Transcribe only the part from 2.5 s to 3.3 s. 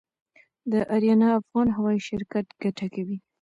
ګټه کوي؟